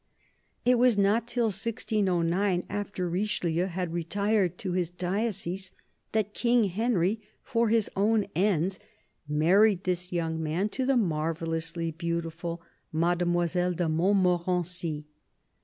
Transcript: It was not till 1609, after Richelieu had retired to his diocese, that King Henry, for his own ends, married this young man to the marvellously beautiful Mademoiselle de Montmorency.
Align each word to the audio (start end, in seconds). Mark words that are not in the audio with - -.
It 0.65 0.79
was 0.79 0.97
not 0.97 1.27
till 1.27 1.43
1609, 1.49 2.65
after 2.71 3.07
Richelieu 3.07 3.65
had 3.67 3.93
retired 3.93 4.57
to 4.57 4.71
his 4.71 4.89
diocese, 4.89 5.73
that 6.11 6.33
King 6.33 6.63
Henry, 6.63 7.21
for 7.43 7.69
his 7.69 7.87
own 7.95 8.25
ends, 8.35 8.79
married 9.27 9.83
this 9.83 10.11
young 10.11 10.41
man 10.41 10.69
to 10.69 10.87
the 10.87 10.97
marvellously 10.97 11.91
beautiful 11.91 12.63
Mademoiselle 12.91 13.73
de 13.73 13.87
Montmorency. 13.87 15.05